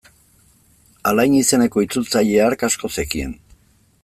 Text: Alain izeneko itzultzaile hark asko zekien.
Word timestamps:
Alain 1.11 1.35
izeneko 1.41 1.85
itzultzaile 1.87 2.43
hark 2.47 2.69
asko 2.73 2.95
zekien. 2.97 3.41